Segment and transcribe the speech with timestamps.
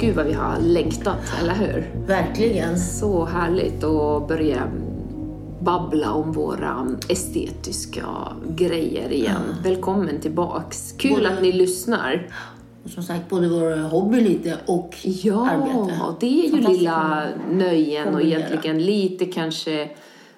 [0.00, 1.90] Gud vad vi har längtat, eller hur?
[2.06, 2.78] Verkligen.
[2.78, 4.62] Så härligt att börja
[5.60, 8.06] babbla om våra estetiska
[8.56, 9.40] grejer igen.
[9.64, 10.92] Välkommen tillbaks.
[10.98, 12.28] Kul Både- att ni lyssnar.
[12.84, 15.94] Och som sagt, både vår hobby lite och Ja, arbete.
[16.20, 19.88] det är ju lilla nöjen och egentligen lite kanske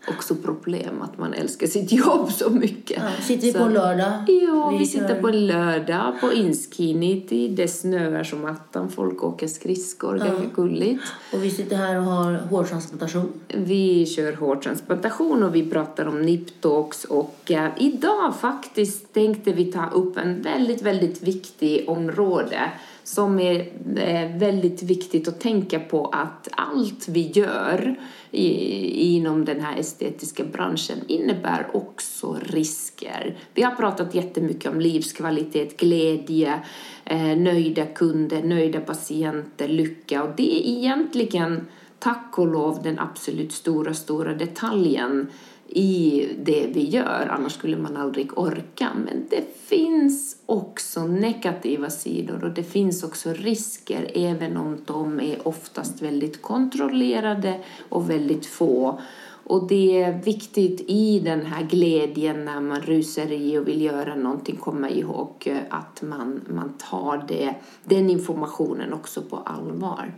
[0.08, 3.02] också problem att man älskar sitt jobb så mycket.
[3.02, 4.12] Ja, sitter vi Så- på en lördag.
[4.28, 7.48] Ja, vi, Vi sitter på en lördag på Inskinity.
[7.48, 8.88] Det snöar som attan.
[8.90, 10.18] Folk åker skridskor.
[10.18, 11.02] Ganska gulligt.
[11.32, 13.32] Och vi sitter här och har hårtransplantation.
[13.48, 19.90] Vi kör hårtransplantation och vi pratar om Niptalks och eh, idag faktiskt tänkte vi ta
[19.90, 22.60] upp en väldigt, väldigt viktig område
[23.04, 23.60] som är
[23.96, 27.96] eh, väldigt viktigt att tänka på att allt vi gör
[28.30, 33.36] i, inom den här estetiska branschen innebär också risker.
[33.54, 36.60] Vi har pratat jättemycket om livskvalitet, glädje,
[37.04, 41.66] eh, nöjda kunder, nöjda patienter, lycka och det är egentligen
[41.98, 45.26] tack och lov den absolut stora, stora detaljen
[45.74, 47.28] i det vi gör.
[47.30, 48.90] Annars skulle man aldrig orka.
[49.04, 55.48] Men det finns också negativa sidor och det finns också risker även om de är
[55.48, 59.00] oftast väldigt kontrollerade och väldigt få.
[59.44, 64.14] Och det är viktigt i den här glädjen när man rusar i och vill göra
[64.14, 70.14] någonting, komma ihåg att man, man tar det, den informationen också på allvar.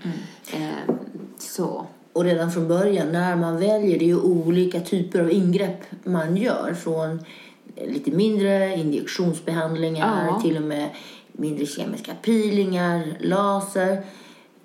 [0.53, 0.95] Eh,
[1.39, 1.87] så.
[2.15, 6.37] Och redan från början, när man väljer, det är ju olika typer av ingrepp man
[6.37, 6.75] gör.
[6.75, 7.25] Från
[7.89, 10.41] lite mindre injektionsbehandlingar Ja.
[10.41, 10.89] till och med
[11.33, 14.03] mindre kemiska peelingar, laser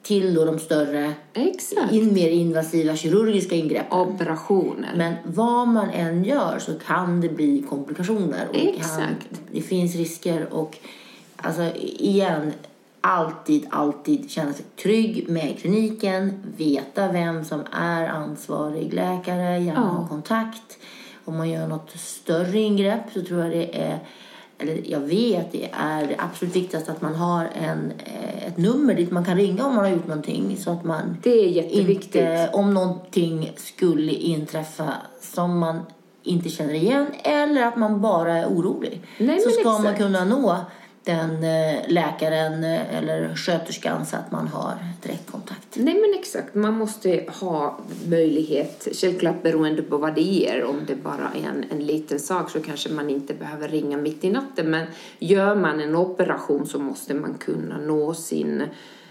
[0.01, 1.91] till då de större, Exakt.
[1.93, 3.99] in, mer invasiva kirurgiska ingreppen.
[3.99, 4.93] Operationer.
[4.95, 8.47] Men vad man än gör så kan det bli komplikationer.
[8.47, 9.29] Och det Kan, Exakt.
[9.51, 10.77] det finns risker och
[11.37, 12.53] alltså igen,
[13.01, 16.43] alltid, alltid känna sig trygg med kliniken.
[16.57, 20.01] Veta vem som är ansvarig läkare, gärna Ja.
[20.01, 20.77] ha kontakt.
[21.25, 23.99] Om man gör något större ingrepp så tror jag det är
[24.61, 28.93] eller jag vet det är det absolut viktigaste att man har en, eh, ett nummer
[28.93, 32.15] dit man kan ringa om man har gjort någonting så att man Det är jätteviktigt.
[32.15, 35.79] inte, om någonting skulle inträffa som man
[36.23, 39.01] inte känner igen eller att man bara är orolig.
[39.17, 39.97] Nej, så ska man exakt.
[39.99, 40.55] kunna nå
[41.09, 45.75] den eh, läkaren eh, eller sköterskan så att man har direktkontakt.
[45.75, 50.95] Nej men exakt, man måste ha möjlighet, självklart beroende på vad det ger, om det
[50.95, 54.69] bara är en, en liten sak så kanske man inte behöver ringa mitt i natten
[54.69, 54.87] men
[55.19, 58.63] gör man en operation så måste man kunna nå sin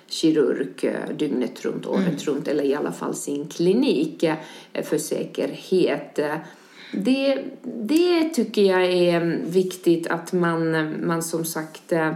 [0.06, 4.24] kirurg eh, dygnet runt, året runt eller i alla fall sin klinik
[4.82, 6.18] för säkerhet.
[6.92, 12.14] Det, det tycker jag är viktigt att man, man som sagt eh,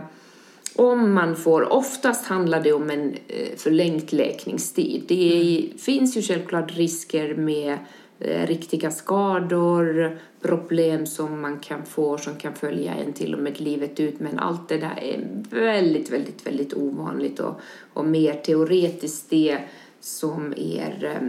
[0.77, 5.05] om man får, oftast handlar det om en eh, förlängd läkningstid.
[5.09, 7.79] Det är, finns ju självklart risker med
[8.21, 13.61] eh, riktiga skador, problem som man kan få som kan följa en till och med
[13.61, 14.21] livet ut.
[14.21, 17.61] Men allt det där är väldigt, väldigt, väldigt ovanligt och,
[17.93, 19.59] och mer teoretiskt det
[20.01, 21.21] som är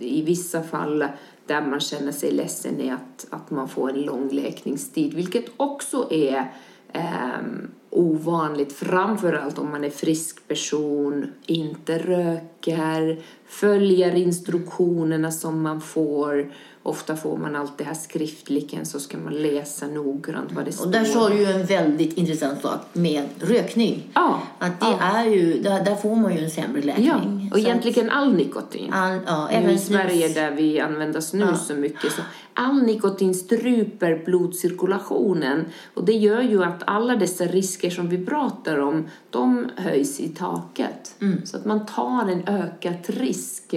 [0.00, 1.04] i vissa fall
[1.46, 6.08] där man känner sig ledsen är att, att man får en lång läkningstid, vilket också
[6.10, 6.52] är
[6.92, 7.42] eh,
[7.90, 16.52] ovanligt, framförallt om man är frisk person, inte röker, följer instruktionerna som man får.
[16.84, 20.86] Ofta får man allt det här skriftligen så ska man läsa noggrant vad det står.
[20.86, 24.10] Och där sa du ju en väldigt intressant sak med rökning.
[24.14, 24.98] Ja, Att det ja.
[25.00, 27.06] är ju, där, där får man ju en sämre läkning.
[27.06, 27.20] ja,
[27.50, 28.92] och Så egentligen all nikotin.
[28.92, 29.78] att all, ja, Nu även i.
[29.78, 32.22] Sverige där vi använder snus så mycket så
[32.54, 35.64] all nikotin stryper blodcirkulationen
[35.94, 40.28] och det gör ju att alla dessa risker som vi pratar om de höjs i
[40.28, 41.14] taket.
[41.44, 43.74] Så att man tar en ökad risk.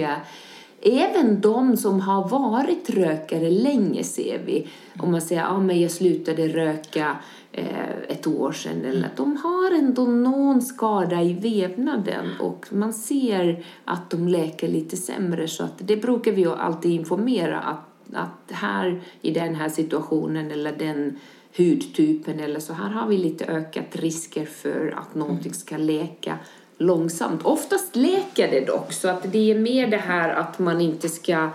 [0.88, 4.68] Även de som har varit rökare länge ser vi.
[4.98, 7.16] Om man säger att ah, men jag slutade röka
[7.52, 8.84] eh, ett år sedan.
[8.84, 14.96] Eller, de har ändå någon skada i vävnaden och man ser att de läker lite
[14.96, 15.48] sämre.
[15.48, 20.50] Så att det brukar vi ju alltid informera att, att här i den här situationen
[20.50, 21.18] eller den
[21.56, 26.38] hudtypen eller så här har vi lite ökat risker för att någonting ska läka
[26.78, 27.42] långsamt.
[27.44, 31.50] Oftast läker det dock så att det är mer det här att man inte ska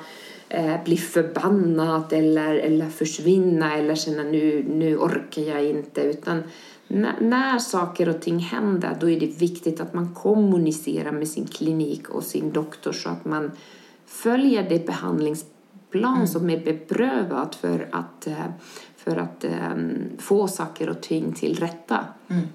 [0.50, 6.44] eh, bli förbannad eller, eller försvinna eller känna nu, nu orkar jag inte utan
[6.88, 11.48] när, när saker och ting händer då är det viktigt att man kommunicerar med sin
[11.48, 13.52] klinik och sin doktor så att man
[14.06, 18.46] följer det behandlingsplan som är beprövat för att, eh,
[19.04, 22.06] för att um, få saker och ting till rätta.
[22.30, 22.48] Mm.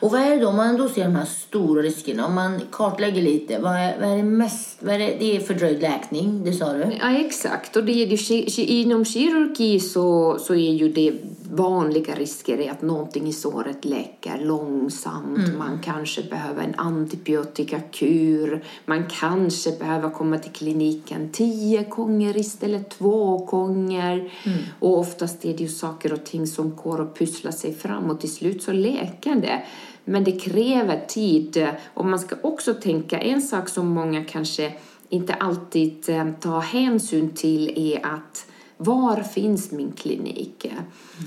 [0.00, 2.60] Och vad är det då, om man då ser de här stora riskerna, om man
[2.72, 6.44] kartlägger lite, vad är, vad är det mest, vad är det, det är fördröjd läkning,
[6.44, 6.92] det sa du?
[7.00, 7.76] Ja, exakt.
[7.76, 11.12] Och det är ju, inom kirurgi så, så är ju det
[11.50, 15.38] vanliga risker är att någonting i såret läker långsamt.
[15.38, 15.58] Mm.
[15.58, 18.64] Man kanske behöver en antibiotikakur.
[18.84, 24.32] Man kanske behöver komma till kliniken tio gånger istället två gånger.
[24.44, 24.58] Mm.
[24.78, 28.20] Och oftast är det ju saker och ting som går att pussla sig fram och
[28.20, 29.62] till slut så läker det.
[30.04, 31.68] Men det kräver tid.
[31.94, 34.72] Och man ska också tänka, en sak som många kanske
[35.08, 38.46] inte alltid eh, tar hänsyn till är att
[38.78, 40.72] var finns min klinik?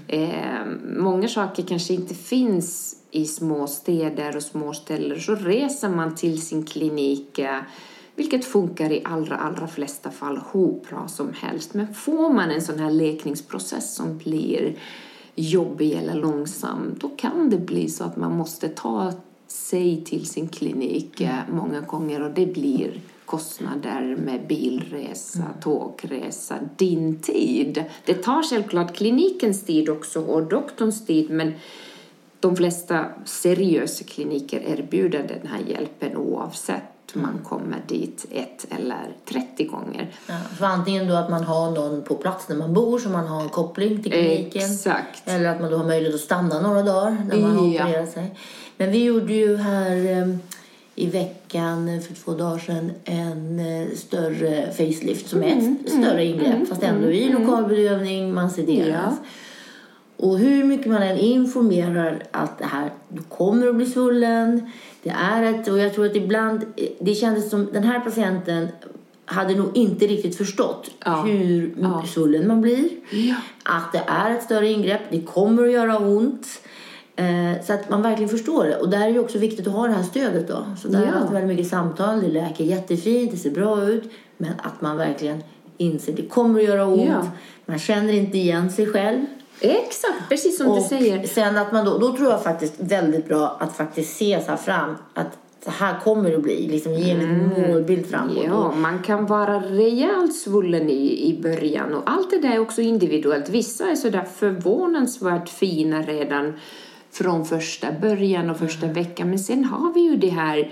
[0.07, 0.65] Eh,
[0.97, 5.19] många saker kanske inte finns i små städer och små ställen.
[5.19, 7.59] Så reser man till sin klinik, eh,
[8.15, 11.73] vilket funkar i allra, allra flesta fall hur bra som helst.
[11.73, 14.75] Men får man en sån här läkningsprocess som blir
[15.35, 19.13] jobbig eller långsam, då kan det bli så att man måste ta
[19.47, 23.01] sig till sin klinik eh, många gånger och det blir
[23.31, 27.83] kostnader med bilresa, tågresa, din tid.
[28.05, 31.53] Det tar självklart klinikens tid också och doktorns tid men
[32.39, 36.83] de flesta seriösa kliniker erbjuder den här hjälpen oavsett
[37.13, 37.43] man mm.
[37.43, 40.11] kommer dit ett eller 30 gånger.
[40.27, 43.27] Ja, så antingen då att man har någon på plats när man bor så man
[43.27, 44.71] har en koppling till kliniken.
[44.71, 45.21] Exakt.
[45.25, 47.83] Eller att man då har möjlighet att stanna några dagar när man ja.
[47.83, 48.35] opererat sig.
[48.77, 50.27] Men vi gjorde ju här eh,
[51.01, 56.25] i veckan för två dagar sedan en eh, större facelift som är ett mm, större
[56.25, 59.15] ingrepp mm, fast ändå i mm, lokalbedövning, man sederas.
[59.21, 59.27] Ja.
[60.17, 62.91] Och hur mycket man än informerar att det här
[63.29, 64.71] kommer att bli svullen,
[65.03, 66.65] det är ett, och jag tror att ibland,
[66.99, 68.67] det kändes som den här patienten
[69.25, 71.21] hade nog inte riktigt förstått ja.
[71.21, 72.03] hur ja.
[72.07, 72.89] svullen man blir.
[73.11, 73.35] Ja.
[73.63, 76.47] Att det är ett större ingrepp, det kommer att göra ont.
[77.21, 78.77] Eh, så att man verkligen förstår det.
[78.77, 80.65] Och där är det också viktigt att ha det här stödet då.
[80.81, 81.11] Så där ja.
[81.11, 84.11] har jag väldigt mycket samtal, det läker jättefint, det ser bra ut.
[84.37, 85.43] Men att man verkligen
[85.77, 87.07] inser det kommer att göra ont.
[87.07, 87.27] Ja.
[87.65, 89.25] Man känner inte igen sig själv.
[89.61, 91.27] Exakt, precis som och du säger.
[91.27, 94.57] Sen att man då, då tror jag faktiskt väldigt bra att faktiskt se så här
[94.57, 97.71] fram att så här kommer det att bli, liksom ge en mm.
[97.71, 98.43] målbild framåt.
[98.45, 102.81] Ja, man kan vara rejält svullen i, i början och allt det där är också
[102.81, 103.49] individuellt.
[103.49, 106.53] Vissa är sådär förvånansvärt fina redan
[107.11, 108.93] från första början och första mm.
[108.93, 109.29] veckan.
[109.29, 110.71] Men sen har vi ju det här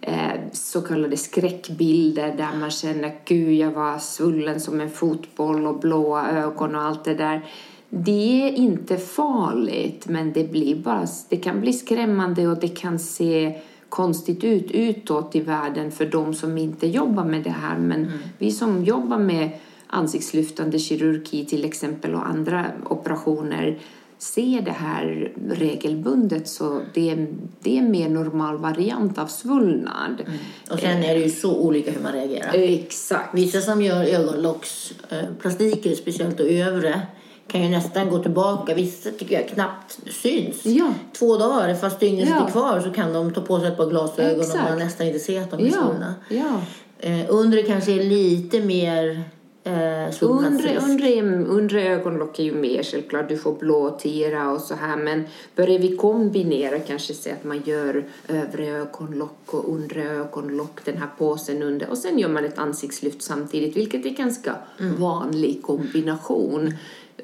[0.00, 5.80] eh, så kallade skräckbilder där man känner gud jag var svullen som en fotboll och
[5.80, 7.46] blåa ögon och allt det där.
[7.88, 12.98] Det är inte farligt men det, blir bara, det kan bli skrämmande och det kan
[12.98, 17.78] se konstigt ut utåt i världen för de som inte jobbar med det här.
[17.78, 18.18] Men mm.
[18.38, 19.50] vi som jobbar med
[19.86, 23.78] ansiktslyftande kirurgi till exempel och andra operationer
[24.22, 27.28] ser det här regelbundet så det är,
[27.60, 30.22] det är en mer normal variant av svullnad.
[30.26, 30.38] Mm.
[30.70, 32.50] Och sen är det ju så olika hur man reagerar.
[32.54, 33.34] Exakt.
[33.34, 37.02] Vissa som gör ögonlocksplastiker, speciellt då övre,
[37.46, 38.74] kan ju nästan gå tillbaka.
[38.74, 40.66] Vissa tycker jag knappt syns.
[40.66, 40.94] Ja.
[41.12, 42.38] Två dagar, fast dygnet ja.
[42.38, 44.64] sitter kvar, så kan de ta på sig ett par glasögon Exakt.
[44.64, 45.72] och man nästan inte ser att de är ja.
[45.72, 46.14] svullna.
[46.28, 46.60] Ja.
[46.98, 49.24] Eh, undre kanske är lite mer
[49.64, 54.96] Eh, undre, undre, undre ögonlock är ju mer självklart, du får blåtira och så här
[54.96, 55.24] men
[55.56, 61.08] börjar vi kombinera kanske se att man gör övre ögonlock och undre ögonlock, den här
[61.18, 65.00] påsen under och sen gör man ett ansiktslyft samtidigt vilket är ganska mm.
[65.00, 66.74] vanlig kombination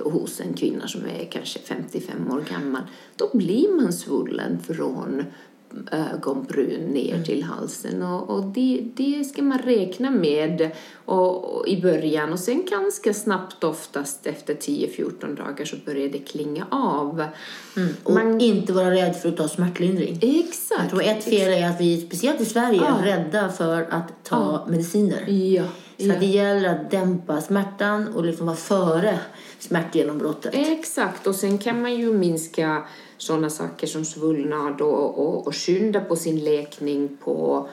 [0.01, 2.83] hos en kvinna som är kanske 55 år gammal.
[3.17, 5.25] Då blir man svullen från
[5.93, 7.25] ögonbryn ner mm.
[7.25, 10.71] till halsen och, och det, det ska man räkna med
[11.05, 16.19] och, och, i början och sen ganska snabbt oftast efter 10-14 dagar så börjar det
[16.19, 17.25] klinga av.
[17.77, 17.89] Mm.
[18.03, 20.19] Och man, inte vara rädd för att ta smärtlindring.
[20.23, 20.81] Exakt.
[20.81, 24.63] Jag tror ett fel är att vi, speciellt i Sverige, är rädda för att ta
[24.67, 24.71] ja.
[24.71, 25.29] mediciner.
[25.29, 25.65] Ja.
[25.99, 26.15] Så ja.
[26.21, 29.19] det gäller att dämpa smärtan och liksom vara före
[29.59, 30.55] smärtgenombrottet.
[30.55, 32.85] Exakt, och sen kan man ju minska
[33.17, 37.69] sådana saker som svullnad och, och, och skynda på sin läkning på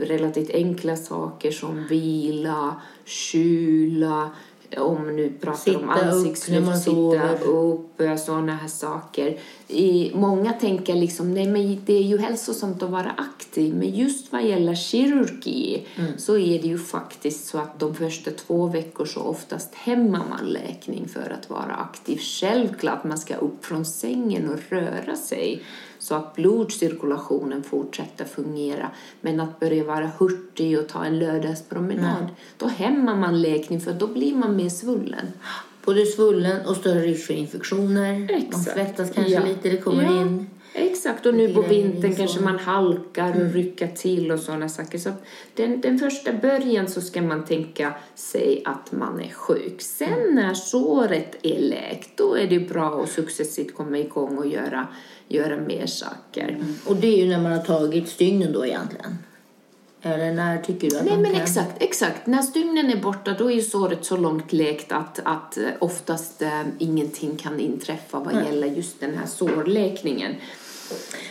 [0.00, 4.30] relativt enkla saker som vila, kyla,
[4.78, 9.38] om nu pratar sitta om ansiktslyft, sitta upp, sådana här saker.
[9.68, 14.32] I, många tänker liksom, nej men det är ju hälsosamt att vara aktiv, men just
[14.32, 16.18] vad gäller kirurgi mm.
[16.18, 20.46] så är det ju faktiskt så att de första två veckor så oftast hämmar man
[20.48, 22.18] läkning för att vara aktiv.
[22.18, 25.62] Självklart man ska upp från sängen och röra sig
[26.00, 28.90] så att blodcirkulationen fortsätter fungera.
[29.20, 32.34] Men att börja vara hurtig och ta en lördagspromenad, mm.
[32.58, 35.26] då hämmar man läkning för då blir man mer svullen.
[35.84, 38.18] Både svullen och större risk för infektioner.
[38.18, 38.74] Man Exakt.
[38.74, 39.44] svettas kanske Ja.
[39.44, 40.20] lite, det kommer Ja.
[40.20, 40.46] in.
[40.72, 43.46] Exakt, och nu på vintern kanske man halkar Mm.
[43.46, 44.98] och rycker till och sådana saker.
[44.98, 45.12] Så
[45.54, 49.82] den, den första början så ska man tänka sig att man är sjuk.
[49.82, 50.34] Sen Mm.
[50.34, 54.86] när såret är läkt, då är det bra att successivt komma igång och göra,
[55.28, 56.58] göra mer saker.
[56.86, 59.18] Och det är ju när man har tagit stygnen då egentligen.
[60.02, 61.40] Eller när tycker du att Nej men kan...
[61.42, 62.26] exakt, exakt.
[62.26, 66.42] När stygnen är borta då är ju såret så långt läkt att, att eh, oftast
[66.42, 70.34] eh, ingenting kan inträffa vad gäller just den här sårläkningen.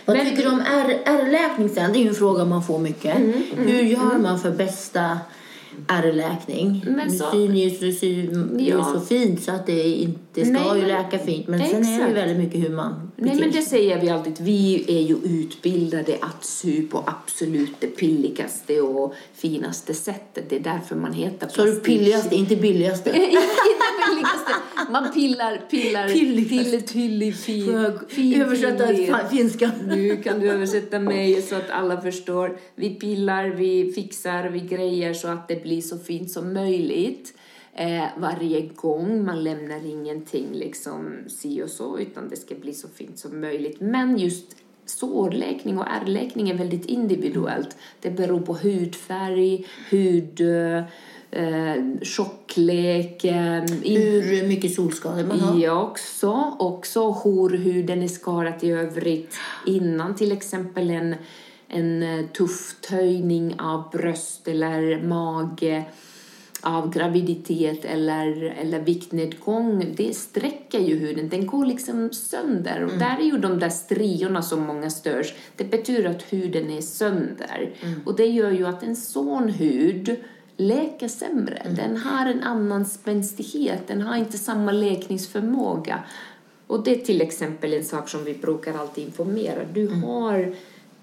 [0.06, 1.94] Vad Men- tycker du om R- R-läkning sen?
[1.94, 3.16] Det är ju en fråga man får mycket.
[3.18, 5.18] Mm, Hur gör man för bästa
[5.88, 6.86] R-läkning?
[6.88, 8.06] Men så- syr ni ju så,
[8.58, 8.84] det är Ja.
[8.94, 11.48] så fint så att det inte ska Nej, ju läka fint.
[11.48, 12.16] Men sen är det ju Exakt.
[12.16, 16.46] väldigt mycket hur man Nej men det säger vi alltid, vi är ju utbildade att
[16.46, 20.50] sy på absolut det pilligaste och finaste sättet.
[20.50, 23.10] Det är därför man heter Så du pilligaste, inte billigaste.
[23.16, 23.26] inte
[24.10, 24.52] billigaste.
[24.92, 26.08] Man pillar, pillar,
[27.34, 29.72] fin, Får jag fin, översätta finska?
[29.88, 32.58] Nu kan du översätta mig så att alla förstår.
[32.76, 37.34] Vi pillar, vi fixar, vi grejer så att det blir så fint som möjligt.
[37.80, 42.88] Eh, varje gång man lämnar ingenting liksom si och så utan det ska bli så
[42.88, 43.80] fint som möjligt.
[43.80, 44.56] Men just
[44.86, 47.78] sårläkning och ärrläkning är väldigt individuellt.
[48.02, 50.42] Det beror på hudfärg, hud,
[51.32, 55.60] eh, tjocklek, eh, Hur mycket solskador man har.
[55.60, 56.56] Ja, också.
[56.60, 61.16] Också hur huden är skadat i övrigt innan till exempel en,
[61.68, 65.86] en eh, tuff töjning av bröst eller mage
[66.62, 71.30] av graviditet eller, eller viktnedgång, det sträcker ju huden.
[71.30, 72.84] Den går liksom sönder.
[72.84, 75.34] Och där är ju de där striorna som många störs.
[75.56, 77.72] Det betyder att huden är sönder.
[78.06, 80.16] Och det gör ju att en sån hud
[80.58, 81.62] läker sämre.
[81.76, 83.88] Den har en annan spänstighet.
[83.88, 86.04] Den har inte samma läkningsförmåga.
[86.68, 89.64] Och det är till exempel en sak som vi brukar alltid informera.
[89.74, 90.56] Du har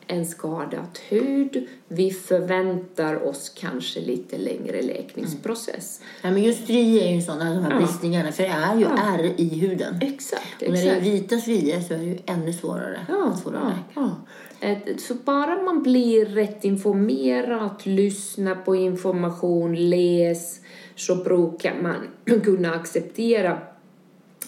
[0.06, 1.66] en skadad hud.
[1.88, 6.00] Vi förväntar oss kanske lite längre läkningsprocess.
[6.22, 7.78] Ja, men just stri är ju sådana, de här Ja.
[7.78, 9.98] bristningarna, för det är ju ärr i huden.
[10.02, 13.42] Exakt, Och när det är vita strior så är det ju ännu svårare Ja, att
[13.42, 14.10] få det ja, ja.
[14.68, 20.60] Eh, Så bara man blir rätt informerad, lyssna på information, läs,
[20.96, 23.58] så brukar man kunna acceptera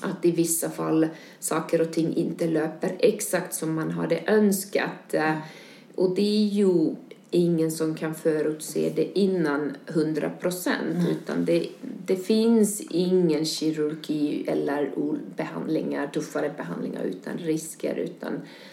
[0.00, 1.07] att i vissa fall
[1.40, 5.14] saker och ting inte löper exakt som man hade önskat.
[5.14, 5.37] Eh,
[5.95, 6.95] Och det är ju
[7.31, 11.09] ingen som kan förutse det innan 100 procent.
[11.11, 11.69] Utan det,
[12.07, 14.93] det finns ingen kirurgi eller
[15.37, 17.97] behandlingar, tuffare behandlingar utan risker.
[17.97, 18.33] Utan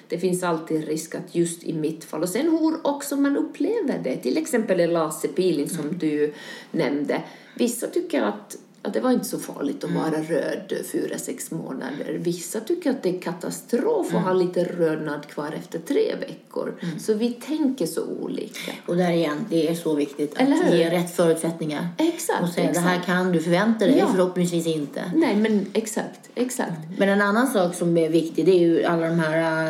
[0.09, 2.21] det finns alltid risk att just i mitt fall.
[2.21, 4.17] Och sen hur också man upplever det.
[4.17, 6.33] Till exempel en laserpeeling som du
[6.71, 7.21] nämnde.
[7.57, 12.17] Vissa tycker att att det var inte så farligt att vara röd fyra, sex månader.
[12.19, 16.75] Vissa tycker att det är katastrof att ha lite rödnad kvar efter tre veckor.
[16.99, 18.71] Så vi tänker så olika.
[18.85, 21.87] Och där igen, det är så viktigt att ge rätt förutsättningar.
[21.97, 22.87] Exakt, Och säga, det exakt.
[22.87, 24.07] här kan du förvänta dig, Ja.
[24.15, 25.11] förhoppningsvis inte.
[25.15, 26.71] Nej, men exakt, exakt.
[26.97, 29.65] Men en annan sak som är viktig det är ju alla de här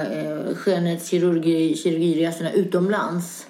[0.49, 3.45] eh, skönhetskirurgiresorna utomlands.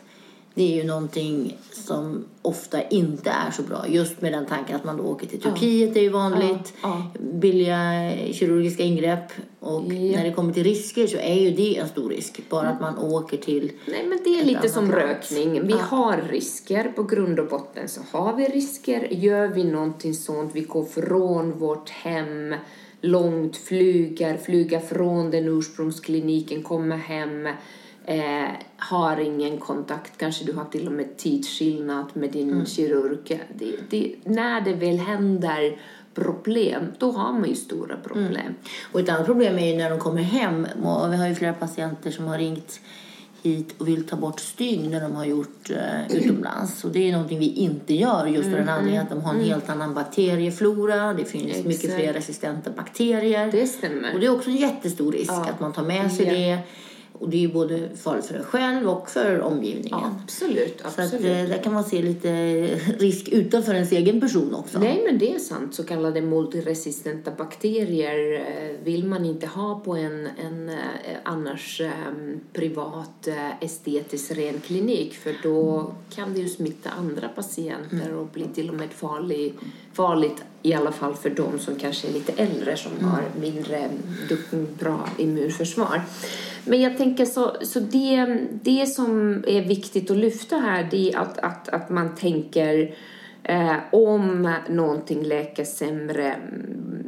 [0.55, 3.85] Det är ju någonting som ofta inte är så bra.
[3.87, 6.73] Just med den tanken att man då åker till Turkiet, det är ju vanligt.
[6.83, 9.31] Ja, Billiga kirurgiska ingrepp.
[9.59, 10.17] Och Ja.
[10.17, 12.41] när det kommer till risker så är ju det en stor risk.
[12.49, 13.71] Bara att man åker till...
[13.87, 14.95] Nej, men det är lite som land.
[14.95, 15.67] rökning.
[15.67, 16.91] Vi har risker.
[16.95, 19.07] På grund och botten så har vi risker.
[19.11, 22.55] Gör vi någonting sånt, vi går från vårt hem
[23.01, 27.47] långt, flyger, flyger från den ursprungskliniken, kommer hem,
[28.07, 33.43] eh, har ingen kontakt, kanske du har till och med tidsskillnad med din kirurg.
[33.53, 35.79] Det, det, när det väl händer
[36.13, 38.55] problem, då har man ju stora problem.
[38.91, 40.67] Och ett annat problem är ju när de kommer hem.
[40.83, 42.79] Och Vi har ju flera patienter som har ringt
[43.43, 46.83] hit och vill ta bort stygn när de har gjort eh, utomlands.
[46.83, 49.43] Och det är någonting vi inte gör just för den anledningen att de har en
[49.43, 51.13] helt annan bakterieflora.
[51.13, 51.95] Det finns mycket Exakt.
[51.95, 53.51] fler resistenta bakterier.
[53.51, 54.13] Det stämmer.
[54.13, 55.47] Och det är också en jättestor risk Ja.
[55.53, 56.33] att man tar med sig Ja.
[56.33, 56.59] det.
[57.19, 59.99] Och det är ju både farligt för en själv och för omgivningen.
[60.01, 61.25] Ja, absolut, Så att, absolut.
[61.25, 62.29] eh, där kan man se lite
[62.99, 64.79] risk utanför ens egen person också.
[64.79, 65.75] Nej, men det är sant.
[65.75, 70.75] Så kallade multiresistenta bakterier eh, vill man inte ha på en, en eh,
[71.23, 71.91] annars eh,
[72.53, 78.45] privat eh, estetisk ren klinik för då kan det ju smitta andra patienter och bli
[78.53, 79.53] till och med farlig,
[79.93, 83.89] farligt i alla fall för de som kanske är lite äldre som har mindre
[84.79, 86.01] bra immunförsvar.
[86.65, 91.17] Men jag tänker så, så det, det som är viktigt att lyfta här det är
[91.17, 92.95] att, att, att man tänker
[93.47, 97.05] Eh, om någonting läker sämre, mm,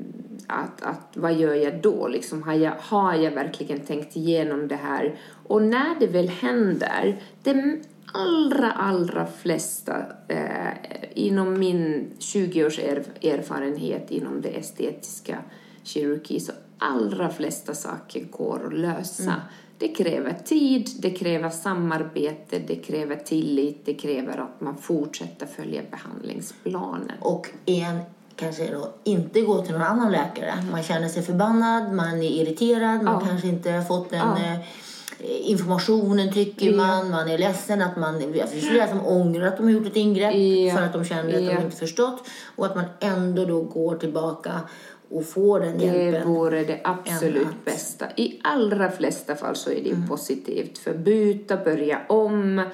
[0.48, 2.08] att, att vad gör jag då?
[2.08, 5.16] Liksom, har, jag, har jag verkligen tänkt igenom det här?
[5.48, 7.80] Och när det väl händer, de
[8.14, 10.74] allra, allra flesta eh,
[11.14, 15.38] inom min 20 års erfarenhet inom det estetiska
[15.84, 19.24] kirurgi så allra flesta saker går att lösa.
[19.24, 19.40] Mm.
[19.80, 25.82] Det kräver tid, det kräver samarbete, det kräver tillit, det kräver att man fortsätter följa
[25.92, 27.18] behandlingsplanen.
[27.20, 28.00] Och en
[28.36, 30.54] kanske då inte gå till någon annan läkare.
[30.72, 33.20] Man känner sig förbannad, man är irriterad, man ja.
[33.20, 34.60] kanske inte har fått den ja.
[35.20, 36.78] Informationen tycker ja.
[36.78, 39.88] man, man är ledsen att man, det finns flera som ångrar att de har gjort
[39.88, 40.34] ett ingrepp
[40.76, 42.24] för att de känner att de inte förstått
[42.56, 44.62] och att man ändå då går tillbaka
[45.10, 46.12] och får den hjälpen.
[46.12, 47.66] Det vore det absolut att...
[47.66, 48.06] bästa.
[48.16, 50.08] I allra flesta fall så är det mm.
[50.08, 50.78] positivt.
[50.78, 52.70] För byta, börja om.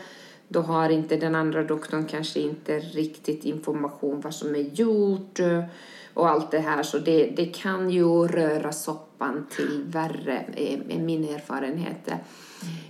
[0.47, 5.39] Då har inte den andra doktorn kanske inte riktigt information vad som är gjort
[6.13, 6.83] och allt det här.
[6.83, 12.09] Så det, det kan ju röra soppan till värre, är min erfarenhet.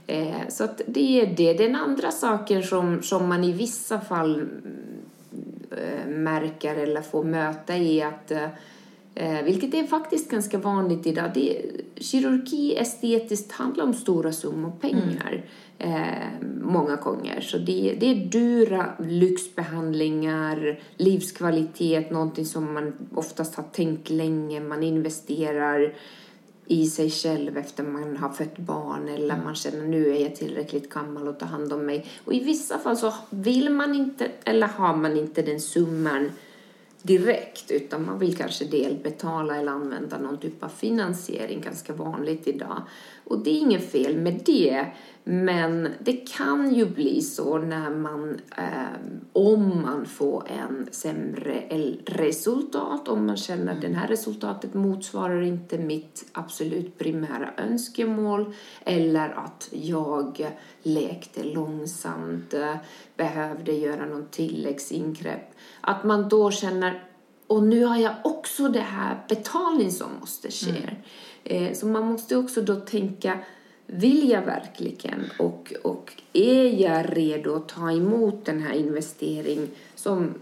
[0.07, 1.53] Eh, så att det är det.
[1.53, 4.47] Den andra saken som, som man i vissa fall
[5.71, 8.31] eh, märker eller får möta är att
[9.15, 11.31] eh, vilket är faktiskt ganska vanligt idag.
[11.33, 11.61] Det,
[11.97, 15.45] kirurgi estetiskt handlar om stora summor pengar
[15.79, 15.93] mm.
[15.93, 17.41] eh, många gånger.
[17.41, 24.59] Så det, det är dyra lyxbehandlingar, livskvalitet, någonting som man oftast har tänkt länge.
[24.59, 25.93] Man investerar
[26.65, 30.89] i sig själv efter man har fött barn eller man känner nu är jag tillräckligt
[30.89, 32.05] gammal att ta hand om mig.
[32.25, 36.31] Och i vissa fall så vill man inte eller har man inte den summan
[37.03, 42.81] direkt utan man vill kanske delbetala eller använda någon typ av finansiering, ganska vanligt idag.
[43.23, 44.85] Och det är inget fel med det,
[45.23, 48.99] men det kan ju bli så när man, eh,
[49.33, 51.63] om man får en sämre
[52.05, 58.53] resultat, om man känner att det här resultatet motsvarar inte mitt absolut primära önskemål
[58.85, 60.51] eller att jag
[60.83, 62.53] lekte långsamt,
[63.15, 67.03] behövde göra någon tilläggsingrepp att man då känner
[67.47, 70.69] och nu har jag också det här betalning som måste ske.
[70.69, 70.95] Mm.
[71.43, 73.39] Eh, så man måste också då tänka,
[73.85, 80.33] vill jag verkligen och, och är jag redo att ta emot den här investeringen som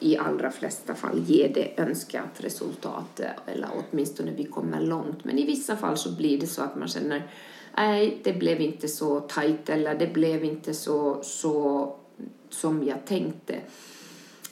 [0.00, 5.24] i allra flesta fall ger det önskat resultat eh, eller åtminstone vi kommer långt.
[5.24, 7.22] Men i vissa fall så blir det så att man känner
[7.76, 11.94] nej, det blev inte så tajt eller det blev inte så, så
[12.50, 13.54] som jag tänkte.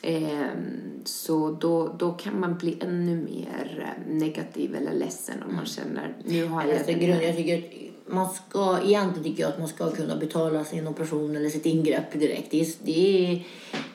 [0.09, 5.55] Ehm, så då, då kan man bli ännu mer eh, negativ eller ledsen om man
[5.55, 5.67] mm.
[5.67, 6.77] känner nu har jag...
[6.77, 10.87] Alltså, grund, jag tycker man ska, egentligen tycker jag att man ska kunna betala sin
[10.87, 12.51] operation eller sitt ingrepp direkt.
[12.51, 13.43] Det är, det är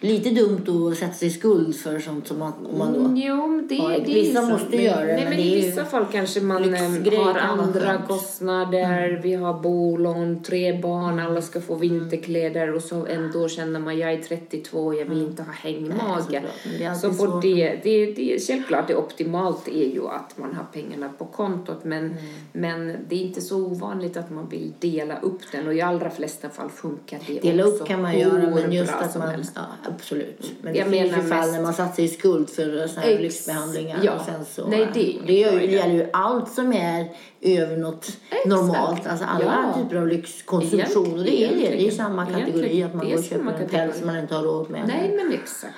[0.03, 3.17] lite dumt att sätta sig i skuld för sånt som man, om man då mm,
[3.17, 5.13] Jo, det, har, det Vissa måste göra det.
[5.13, 9.09] Nej, men, i vissa fall kanske man eh, har andra kostnader.
[9.09, 9.21] Mm.
[9.21, 14.13] Vi har bolån, tre barn, alla ska få vinterkläder och så ändå känner man jag
[14.13, 15.29] är 32 jag vill mm.
[15.29, 16.41] inte ha hängmage.
[16.79, 21.09] Nej, så på det, det, det, självklart det optimalt är ju att man har pengarna
[21.17, 22.17] på kontot men, mm.
[22.51, 25.81] men det är inte så ovanligt vanligt att man vill dela upp den och i
[25.81, 27.39] allra flesta fall funkar det.
[27.39, 29.61] Dela upp kan man göra men just att man, ja
[29.95, 30.51] absolut.
[30.61, 33.19] Men det jag finns ju fall när man satt sig i skuld för sådana här
[33.19, 34.13] lyxbehandlingar ja.
[34.13, 34.67] och sen så.
[34.67, 38.45] Nej, det, det, gäller ju allt som är över något Exakt.
[38.45, 39.07] normalt.
[39.07, 39.81] Alltså alla ja.
[39.81, 41.19] typer av lyxkonsumtion.
[41.19, 41.69] Och det är det.
[41.69, 44.69] Det är samma kategori att man går och köper en päls man inte har råd
[44.69, 44.87] med.
[44.87, 45.75] Nej men exakt.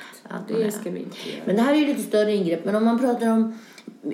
[0.47, 1.41] det ska vi inte göra.
[1.45, 2.65] Men det här är ju lite större ingrepp.
[2.65, 3.57] Men om man pratar om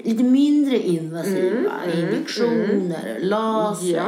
[0.04, 3.96] lite mindre invasiva mm, mm injektioner, mm, laser.
[3.96, 4.04] Ja.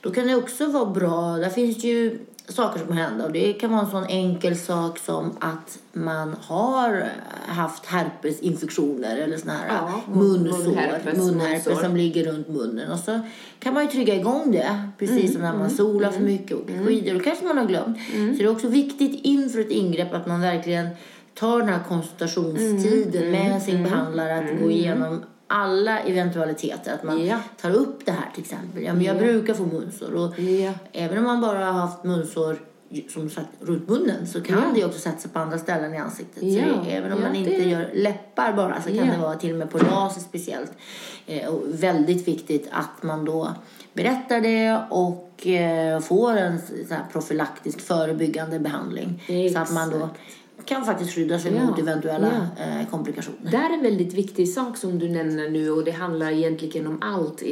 [0.00, 1.36] Då kan det också vara bra.
[1.36, 2.18] Där finns ju
[2.52, 3.24] saker som hända.
[3.24, 7.12] Och det kan vara en sån enkel sak som att man har
[7.46, 12.92] haft herpesinfektioner eller såna här ja, munsår, munherpes, munherpes som ligger runt munnen.
[12.92, 13.20] Och så
[13.58, 16.32] kan man ju trygga igång det, precis mm, som när man mm, solar för mm,
[16.32, 16.86] mycket och mm.
[16.86, 17.14] skidor.
[17.14, 17.98] Då kanske man har glömt.
[18.14, 18.32] Mm.
[18.32, 20.88] Så det är också viktigt inför ett ingrepp att man verkligen
[21.34, 26.94] tar den här konsultationstiden mm, med sin behandlare att gå igenom alla eventualiteter.
[26.94, 27.38] Att man ja.
[27.60, 28.82] tar upp det här till exempel.
[28.82, 29.20] Ja, men jag ja.
[29.20, 30.14] brukar få munsår.
[30.14, 30.72] Och ja.
[30.92, 32.58] Även om man bara har haft munsår
[33.08, 36.38] som sagt runt munnen så kan det också sätta sig på andra ställen i ansiktet.
[36.38, 37.68] Så det, även om man inte det...
[37.68, 40.72] gör läppar bara så kan det vara till och med på laser speciellt.
[41.26, 43.54] Eh, och väldigt viktigt att man då
[43.92, 46.58] berättar det och eh, får en
[46.88, 49.22] så här, profylaktisk förebyggande behandling.
[49.26, 49.68] Exakt.
[49.68, 50.08] Så att man då
[50.70, 51.64] kan faktiskt skydda sig ja.
[51.64, 52.64] mot eventuella ja.
[52.64, 53.50] eh, komplikationer.
[53.50, 56.98] Det är en väldigt viktig sak som du nämner nu och det handlar egentligen om
[57.02, 57.42] allt,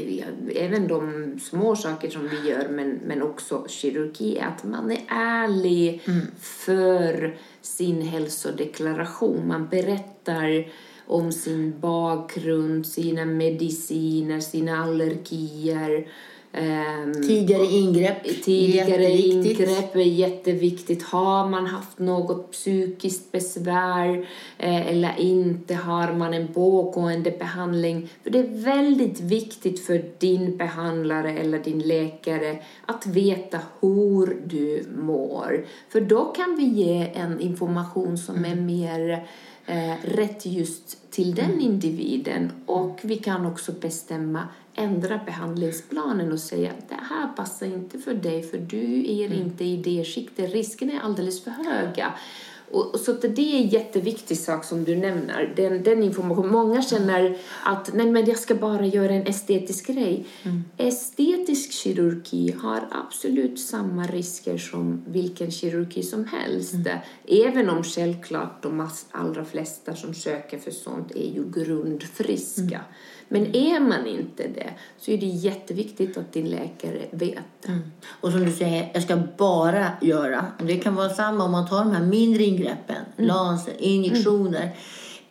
[0.54, 6.02] även de små saker som vi gör men, men också kirurgi, att man är ärlig
[6.06, 6.26] mm.
[6.40, 9.48] för sin hälsodeklaration.
[9.48, 10.66] Man berättar
[11.06, 16.08] om sin bakgrund, sina mediciner, sina allergier.
[16.52, 18.42] Ehm, tidigare ingrepp.
[18.44, 21.02] Tidigare ingrepp är jätteviktigt.
[21.02, 28.08] Har man haft något psykiskt besvär eh, eller inte, har man en pågående behandling.
[28.22, 34.84] För det är väldigt viktigt för din behandlare eller din läkare att veta hur du
[34.98, 35.66] mår.
[35.88, 39.28] För då kan vi ge en information som är mer
[39.66, 41.60] eh, rätt just till den mm.
[41.60, 47.98] individen och vi kan också bestämma ändra behandlingsplanen och säga att det här passar inte
[47.98, 49.38] för dig för du är mm.
[49.38, 52.12] inte i det skiktet, riskerna är alldeles för höga.
[52.70, 56.52] Och, och så det är en jätteviktig sak som du nämner, den, den informationen.
[56.52, 60.26] Många känner att nej men jag ska bara göra en estetisk grej.
[60.42, 60.64] Mm.
[60.76, 66.74] Estetisk kirurgi har absolut samma risker som vilken kirurgi som helst.
[66.74, 66.98] Mm.
[67.28, 72.80] Även om självklart de allra flesta som söker för sånt är ju grundfriska.
[73.28, 77.68] Men är man inte det så är det jätteviktigt att din läkare vet.
[77.68, 77.80] Mm.
[78.06, 80.46] Och som du säger, jag ska bara göra.
[80.58, 83.28] Det kan vara samma om man tar de här mindre ingreppen, mm.
[83.28, 84.62] laser, injektioner.
[84.62, 84.72] Mm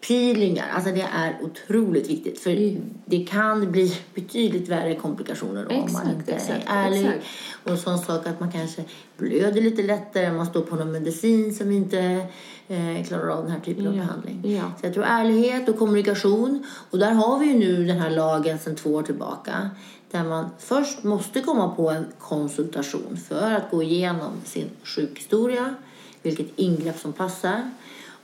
[0.02, 2.84] peelingar, alltså det är otroligt viktigt för mm.
[3.06, 7.06] det kan bli betydligt värre komplikationer om exakt, man inte exakt, är ärlig.
[7.06, 7.26] Exakt.
[7.64, 8.84] Och sån sak att man kanske
[9.18, 12.28] blöder lite lättare, man står på någon medicin som inte
[12.68, 13.90] eh, klarar av den här typen ja.
[13.90, 14.42] av behandling.
[14.44, 14.72] Ja.
[14.80, 18.60] Så jag tror ärlighet och kommunikation och där har vi ju nu den här lagen
[18.60, 19.70] sedan två år tillbaka
[20.12, 25.76] där man först måste komma på en konsultation för att gå igenom sin sjukhistoria,
[26.22, 27.72] vilket ingrepp som passar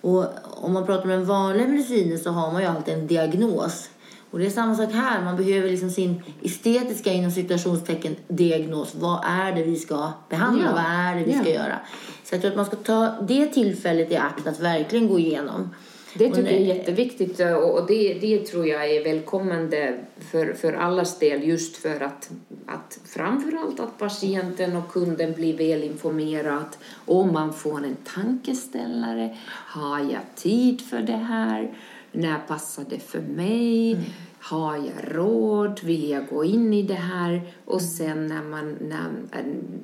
[0.03, 3.89] och om man pratar om den vanliga medicinen så har man ju alltid en diagnos.
[4.31, 5.23] Och det är samma sak här.
[5.23, 8.95] Man behöver liksom sin estetiska inom citationstecken diagnos.
[8.95, 10.65] Vad är det vi ska behandla?
[10.65, 10.71] Ja.
[10.71, 11.41] Vad är det vi ja.
[11.41, 11.79] ska göra?
[12.23, 15.69] Så jag tror att man ska ta det tillfället i akt att verkligen gå igenom.
[16.15, 19.97] Det tycker jag är jätteviktigt och det, det tror jag är välkommande
[20.32, 22.32] för, för allas del just för att,
[22.65, 29.38] att framförallt att patienten och kunden blir väl informerad och man får en tankeställare.
[29.47, 31.73] Har jag tid för det här?
[32.12, 33.91] När passar det för mig?
[33.91, 34.04] Mm.
[34.39, 35.80] Har jag råd?
[35.84, 37.41] Vill jag gå in i det här?
[37.65, 37.91] Och mm.
[37.91, 39.10] sen när, man, när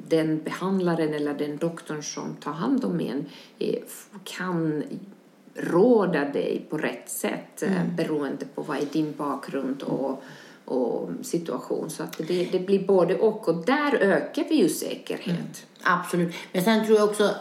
[0.07, 3.25] den behandlaren eller den doktorn som tar hand om en
[3.59, 3.79] eh,
[4.23, 4.83] kan
[5.55, 7.95] råda dig på rätt sätt eh, mm.
[7.95, 10.23] beroende på vad är din bakgrund och,
[10.65, 11.89] och situation.
[11.89, 15.29] Så att det, det blir både och och där ökar vi ju säkerhet.
[15.29, 15.41] Mm.
[15.81, 16.35] Absolut.
[16.51, 17.35] Men sen tror jag också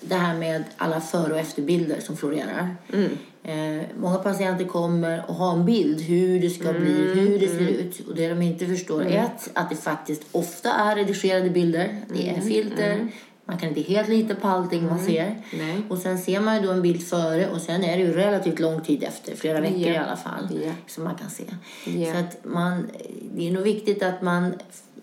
[0.00, 2.76] det här med alla före och efterbilder som florerar.
[2.92, 3.10] Mm.
[3.44, 7.48] Eh, många patienter kommer och har en bild hur det ska bli, mm, hur det
[7.48, 7.74] ser mm.
[7.74, 8.08] ut.
[8.08, 12.00] Och det de inte förstår är ett, att det faktiskt ofta är redigerade bilder.
[12.08, 13.08] Det är mm, filter,
[13.44, 15.42] man kan inte helt lita på allting man ser.
[15.52, 15.82] Nej.
[15.88, 18.58] Och sen ser man ju då en bild före och sen är det ju relativt
[18.58, 19.94] lång tid efter, flera veckor yeah.
[19.94, 20.74] i alla fall, yeah.
[20.86, 21.44] som man kan se.
[21.86, 22.14] Yeah.
[22.14, 22.90] Så att man,
[23.34, 24.54] det är nog viktigt att man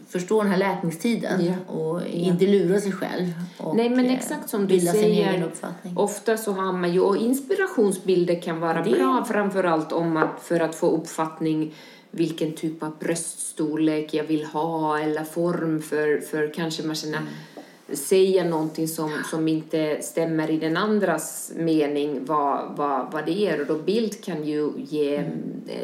[0.10, 1.70] förstår den här läkningstiden yeah.
[1.70, 3.28] och inte lurar sig själv.
[3.58, 5.52] Och Nej, men exakt som du säger.
[5.96, 8.92] Ofta så har man ju, och inspirationsbilder kan vara det.
[8.92, 11.76] bra framförallt om man, för att få uppfattning
[12.12, 17.30] vilken typ av bröststorlek jag vill ha eller form för, för kanske man känner mm
[17.94, 23.62] säga någonting som, som inte stämmer i den andras mening vad, vad, vad det är.
[23.62, 25.32] Och då bild kan ju ge mm.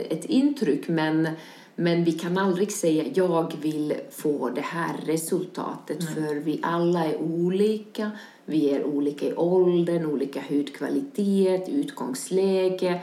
[0.10, 1.30] ett intryck men,
[1.76, 6.14] men vi kan aldrig säga jag vill få det här resultatet mm.
[6.14, 8.12] för vi alla är olika
[8.48, 13.02] vi är olika i åldern, olika hudkvalitet, utgångsläge.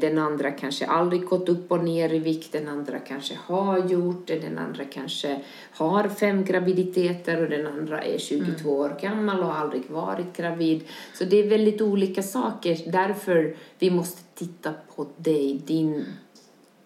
[0.00, 4.26] Den andra kanske aldrig gått upp och ner i vikt, den andra kanske har gjort
[4.26, 8.66] det, den andra kanske har fem graviditeter och den andra är 22 mm.
[8.66, 10.84] år gammal och aldrig varit gravid.
[11.14, 12.92] Så det är väldigt olika saker.
[12.92, 16.04] Därför vi måste titta på dig, din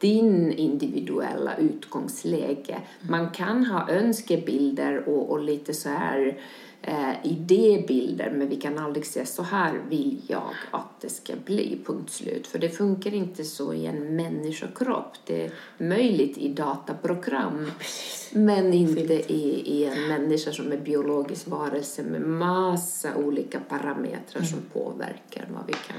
[0.01, 2.81] din individuella utgångsläge.
[3.01, 6.39] Man kan ha önskebilder och, och lite så här
[6.83, 11.81] eh, idébilder men vi kan aldrig säga så här vill jag att det ska bli,
[11.87, 12.47] punkt slut.
[12.47, 15.13] För det funkar inte så i en människokropp.
[15.27, 17.71] Det är möjligt i dataprogram
[18.33, 24.47] men inte i, i en människa som är biologisk varelse med massa olika parametrar mm.
[24.47, 25.97] som påverkar vad vi kan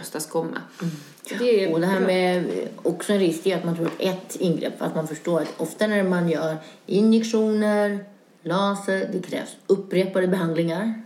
[0.00, 0.58] åstadkomma.
[0.82, 0.94] Mm.
[1.38, 2.44] Det och det här med
[2.82, 5.86] också en risk är att man tror att ett ingrepp, att man förstår att ofta
[5.86, 6.56] när man gör
[6.86, 8.04] injektioner,
[8.42, 11.02] laser, det krävs upprepade behandlingar.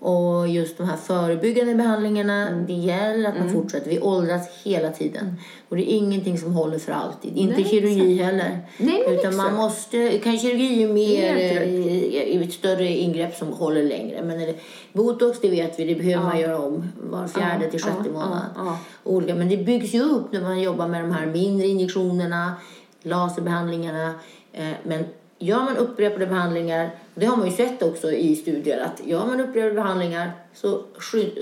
[0.00, 2.66] Och just de här förebyggande behandlingarna, Mm.
[2.66, 3.90] det gäller att man fortsätter.
[3.90, 5.36] Vi åldras hela tiden.
[5.68, 7.36] Och det är ingenting som håller för alltid.
[7.36, 8.58] Inte Nej, kirurgi heller.
[8.78, 9.56] Nej, Utan man exakt.
[9.56, 11.62] måste, kan kirurgi är mer eh,
[12.34, 14.22] i ett större ingrepp som håller längre.
[14.22, 14.54] Men är det,
[14.92, 18.12] botox, det vet vi, det behöver man göra om var fjärde Ja, till sjätte ja,
[18.12, 18.42] månad.
[18.56, 18.78] ja, ja.
[19.04, 22.52] Olika, men det byggs ju upp när man jobbar med de här mindre injektionerna,
[23.02, 24.14] laserbehandlingarna.
[24.52, 25.04] Eh, men
[25.38, 29.40] gör man upprepade behandlingar, det har man ju sett också i studier, att gör man
[29.40, 30.82] upprepade behandlingar så,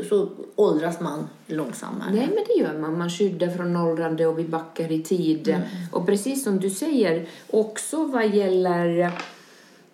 [0.08, 2.10] så åldras man långsammare.
[2.12, 2.98] Nej, men det gör man.
[2.98, 5.48] Man skyddar från åldrande och vi backar i tid.
[5.48, 5.62] Mm.
[5.92, 9.12] Och precis som du säger, också vad gäller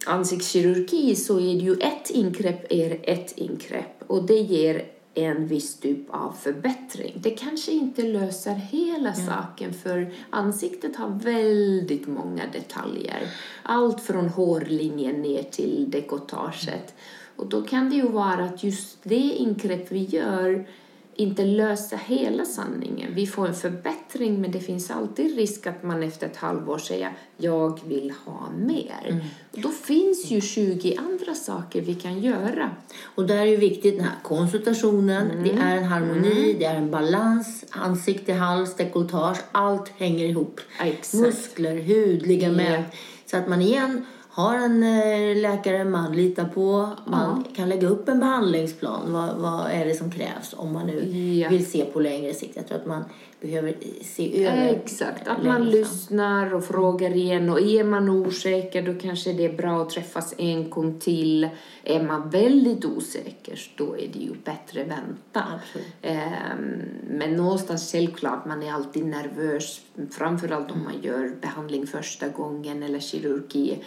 [0.06, 5.76] ansiktskirurgi så är det ju ett ingrepp är ett ingrepp och det ger en viss
[5.80, 7.14] typ av förbättring.
[7.16, 13.22] Det kanske inte löser hela saken för ansiktet har väldigt många detaljer.
[13.62, 16.94] Allt från hårlinjen ner till dekotaget.
[17.36, 20.66] Och då kan det ju vara att just det ingrepp vi gör
[21.14, 23.14] inte löser hela sanningen.
[23.14, 27.12] Vi får en förbättring men det finns alltid risk att man efter ett halvår säger
[27.36, 29.24] jag vill ha mer.
[29.52, 32.70] Då finns ju 20 andra saker vi kan göra.
[33.14, 35.44] Och där är ju viktigt den här konsultationen.
[35.44, 39.38] Det är en harmoni, det är en balans, ansikte, hals, dekolletage.
[39.52, 40.60] Allt hänger ihop.
[40.80, 41.14] Exakt.
[41.14, 42.86] Muskler, hud, ligament.
[43.26, 46.88] Så att man igen har en eh, läkare man litar på.
[47.04, 49.12] Man kan lägga upp en behandlingsplan.
[49.12, 51.48] Vad, vad är det som krävs om man nu Ja.
[51.48, 52.56] vill se på längre sikt?
[52.56, 53.04] Jag tror att man
[53.42, 58.94] behöver se över Exakt, att man lyssnar och frågar igen och är man osäker då
[59.00, 61.48] kanske det är bra att träffas en gång till.
[61.84, 65.44] Är man väldigt osäker då är det ju bättre vänta.
[65.54, 65.86] Absolut.
[66.02, 72.82] Ehm, men någonstans självklart, man är alltid nervös, framförallt om man gör behandling första gången
[72.82, 73.78] eller kirurgi.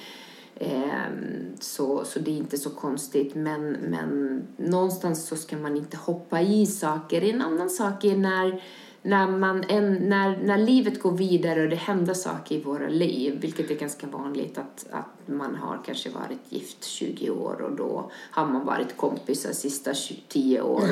[0.59, 5.97] Ehm, så, så det är inte så konstigt, men, men någonstans så ska man inte
[5.97, 7.21] hoppa i saker.
[7.21, 8.63] En annan sak är när,
[9.05, 13.37] när, man en, när, när livet går vidare och det händer saker i våra liv,
[13.41, 18.11] vilket är ganska vanligt att, att man har kanske varit gift 20 år och då
[18.31, 20.89] har man varit kompisar sista 20, 10 år.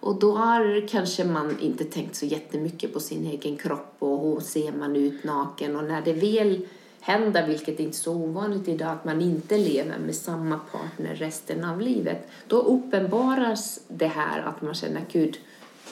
[0.00, 4.40] Och då har kanske man inte tänkt så jättemycket på sin egen kropp och hur
[4.40, 6.66] ser man ut naken och när det väl
[7.00, 11.64] händer, vilket är inte så ovanligt idag, att man inte lever med samma partner resten
[11.64, 15.36] av livet, då uppenbaras det här att man känner gud,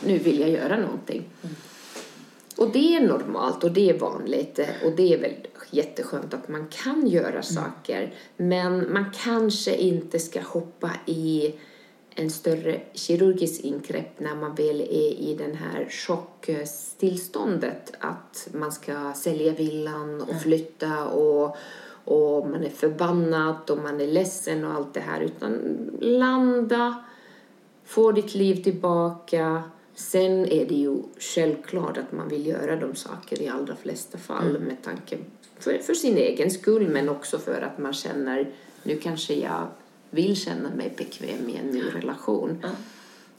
[0.07, 1.25] nu vill jag göra någonting.
[2.57, 5.35] Och det är normalt och det är vanligt och det är väl
[5.71, 8.15] jätteskönt att man kan göra saker.
[8.37, 11.55] Men man kanske inte ska hoppa i
[12.15, 19.13] en större kirurgisk ingrepp när man väl är i den här chocktillståndet att man ska
[19.15, 21.57] sälja villan och flytta och,
[22.05, 25.59] och man är förbannad och man är ledsen och allt det här utan
[26.01, 27.05] landa,
[27.85, 29.63] få ditt liv tillbaka.
[29.95, 34.61] Sen är det ju självklart att man vill göra de saker i allra flesta fall
[34.61, 35.19] med tanke
[35.59, 38.51] för, för sin egen skull men också för att man känner
[38.83, 39.69] nu kanske jag
[40.11, 42.65] vill känna mig bekväm i en ny relation.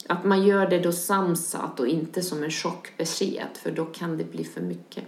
[0.06, 4.24] Att man gör det då samsat och inte som en chockbesked för då kan det
[4.24, 5.04] bli för mycket.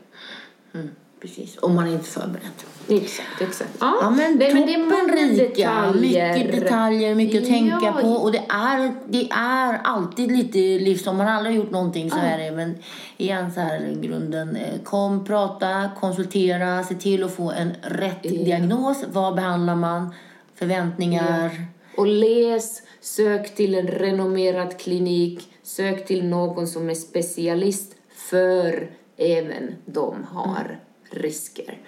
[0.72, 0.88] Mm,
[1.20, 2.50] precis, om man är inte förberedd.
[2.88, 3.70] Exakt, exakt.
[3.80, 5.44] Ja, Ja, men det, men det är rika.
[5.44, 6.34] detaljer.
[6.38, 8.08] Mycket detaljer, mycket att tänka Ja, på.
[8.08, 11.16] Och det är, det är alltid lite livsform.
[11.16, 12.50] Man har aldrig gjort någonting så här.
[12.52, 12.74] Men
[13.16, 14.56] igen så här grunden.
[14.56, 19.04] eh, Kom, prata, konsultera, se till att få en rätt diagnos.
[19.12, 20.14] Vad behandlar man?
[20.54, 21.50] Förväntningar.
[21.96, 27.92] Och läs, sök till en renommerad klinik, sök till någon som är specialist
[28.30, 30.78] för även de har
[31.10, 31.78] risker.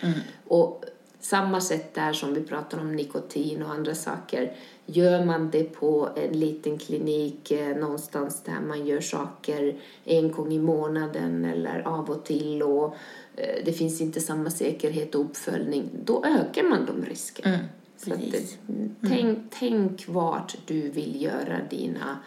[0.46, 0.84] Och
[1.20, 4.52] samma sätt där som vi pratar om nikotin och andra saker.
[4.86, 10.52] Gör man det på en liten klinik eh, någonstans där man gör saker en gång
[10.52, 12.94] i månaden eller av och till och
[13.36, 17.58] eh, det finns inte samma säkerhet och uppföljning, då ökar man de riskerna.
[17.96, 18.58] Så att, precis.
[18.66, 22.18] det- tänk, tänk vart du vill göra dina,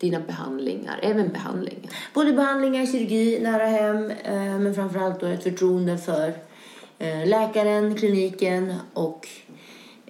[0.00, 1.90] dina behandlingar, även behandlingar.
[2.14, 4.10] Både behandlingar, kirurgi, nära hem.
[4.10, 6.32] eh, Men framförallt då ett förtroende för
[6.98, 9.28] eh, läkaren, kliniken och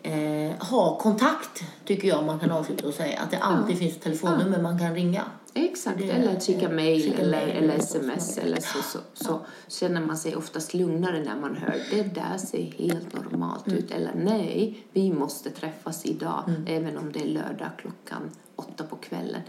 [0.02, 3.20] eh, ha kontakt, tycker jag man kan avsluta och säga.
[3.20, 5.22] Att det alltid finns ett telefonnummer man kan ringa.
[5.54, 10.74] Exakt, eller skicka mejl eller, eller sms eller så, så, så känner man sig oftast
[10.74, 11.82] lugnare när man hör.
[11.90, 13.90] Det där ser helt normalt ut.
[13.90, 19.42] Eller nej, vi måste träffas idag även om det är lördag klockan åtta på kvällen.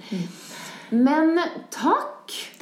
[0.94, 2.08] Men tack!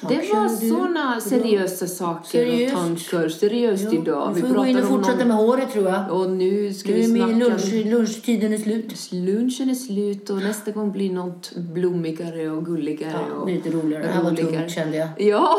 [0.01, 2.73] Tack det var såna seriösa saker Seriöst.
[2.75, 3.29] och tankar.
[3.29, 4.31] Seriöst idag.
[4.35, 6.11] Vi får gå in och fortsätta någon- med håret tror jag.
[6.11, 7.33] Och nu ska Nu vi snacka...
[7.35, 9.11] lunch, lunchtiden är slut.
[9.11, 13.13] Lunchen är slut och nästa gång blir något blommigare och gulligare.
[13.29, 14.03] Ja, och lite roligare.
[14.03, 14.51] Det här var roligare.
[14.59, 15.09] tungt kände jag.
[15.17, 15.55] Ja,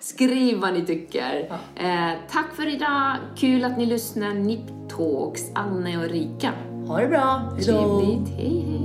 [0.00, 1.48] skriv vad ni tycker.
[1.76, 3.16] Eh, tack för idag.
[3.36, 4.34] Kul att ni lyssnar.
[4.34, 4.60] Nip
[4.96, 6.52] Talks, Anne och Rika.
[6.86, 7.18] Ha det bra.
[7.56, 7.62] Hejdå.
[7.64, 8.28] Trevligt.
[8.36, 8.83] Hej, hej.